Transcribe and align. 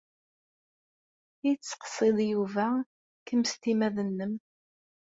I 1.49 1.51
tessiqsiḍ 1.59 2.17
Yuba 2.31 2.67
kemm 3.27 3.43
s 3.51 3.53
timmad-nnem? 3.61 4.33